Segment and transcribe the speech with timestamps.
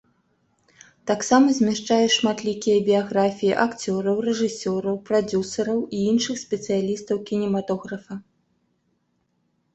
[1.09, 8.21] Таксама змяшчае шматлікія біяграфіі акцёраў, рэжысёраў, прадзюсараў і іншых спецыялістаў кінематографа.